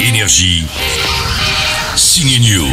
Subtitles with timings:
[0.00, 0.66] Énergie.
[2.10, 2.66] Signe News.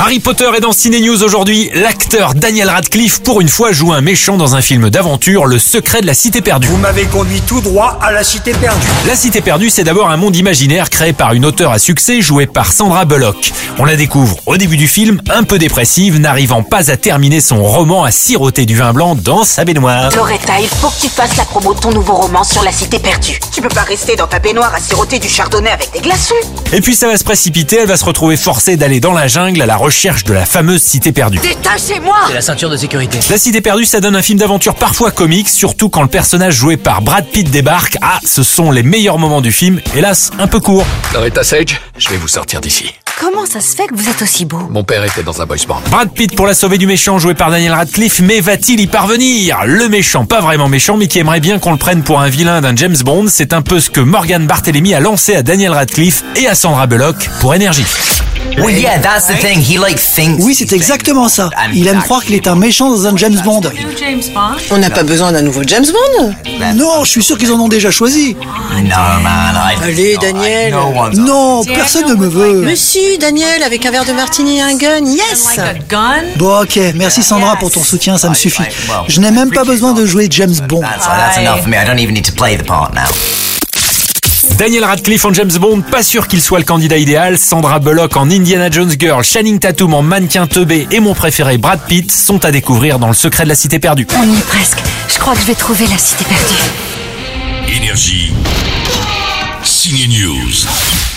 [0.00, 1.70] Harry Potter est dans Ciné News aujourd'hui.
[1.74, 6.00] L'acteur Daniel Radcliffe, pour une fois, joue un méchant dans un film d'aventure, Le secret
[6.00, 6.66] de la cité perdue.
[6.66, 8.84] Vous m'avez conduit tout droit à la cité perdue.
[9.06, 12.46] La cité perdue, c'est d'abord un monde imaginaire créé par une auteure à succès jouée
[12.46, 13.52] par Sandra Bullock.
[13.78, 17.62] On la découvre au début du film, un peu dépressive, n'arrivant pas à terminer son
[17.62, 20.10] roman à siroter du vin blanc dans sa baignoire.
[20.16, 22.98] Loretta, il faut que tu fasses la promo de ton nouveau roman sur la cité
[22.98, 23.38] perdue.
[23.54, 26.34] Tu peux pas rester dans ta baignoire à siroter du chardonnay avec des glaçons.
[26.72, 29.60] Et puis ça va se précipiter, elle va se retrouver forcée d'aller dans la jungle
[29.62, 31.38] à la recherche de la fameuse cité perdue.
[31.38, 33.18] Détachez-moi la ceinture de sécurité.
[33.30, 36.76] La Cité perdue, ça donne un film d'aventure parfois comique, surtout quand le personnage joué
[36.76, 37.96] par Brad Pitt débarque.
[38.02, 40.86] Ah, ce sont les meilleurs moments du film, hélas un peu court.
[41.14, 42.92] Loretta Sage, je vais vous sortir d'ici.
[43.20, 44.58] Comment ça se fait que vous êtes aussi beau?
[44.70, 45.82] Mon père était dans un boys band.
[45.90, 49.58] Brad Pitt pour la sauver du méchant joué par Daniel Radcliffe, mais va-t-il y parvenir?
[49.64, 52.60] Le méchant, pas vraiment méchant, mais qui aimerait bien qu'on le prenne pour un vilain
[52.60, 56.24] d'un James Bond, c'est un peu ce que Morgan Barthélemy a lancé à Daniel Radcliffe
[56.36, 57.84] et à Sandra Bullock pour Énergie.
[58.58, 59.60] Well, yeah, that's the thing.
[59.60, 60.42] He like thinks.
[60.44, 61.50] Oui, c'est exactement ça.
[61.74, 63.62] Il aime croire qu'il est un méchant dans un James Bond.
[64.70, 66.34] On n'a pas besoin d'un nouveau James Bond?
[66.74, 68.36] Non, je suis sûr qu'ils en ont déjà choisi.
[69.82, 70.72] Allez, Daniel.
[70.72, 71.16] No one's.
[71.16, 72.62] Non, personne ne me veut.
[72.62, 75.58] Mais si, Daniel, avec un verre de martini et un gun, yes
[76.36, 78.64] Bon, ok, merci Sandra pour ton soutien, ça me suffit.
[79.08, 80.82] Je n'ai même pas besoin de jouer James Bond.
[84.58, 87.38] Daniel Radcliffe en James Bond, pas sûr qu'il soit le candidat idéal.
[87.38, 91.80] Sandra Bullock en Indiana Jones Girl, Channing Tatum en mannequin teubé et mon préféré Brad
[91.86, 94.06] Pitt sont à découvrir dans Le secret de la cité perdue.
[94.16, 94.78] On y est presque.
[95.08, 97.76] Je crois que je vais trouver la cité perdue.
[97.76, 98.32] Énergie.
[99.62, 101.11] Signe News.